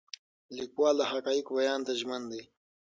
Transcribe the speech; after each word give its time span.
لیکوال 0.57 0.95
د 0.99 1.03
حقایقو 1.11 1.51
بیان 1.59 1.79
ته 1.87 1.91
ژمن 1.99 2.21
دی. 2.31 2.41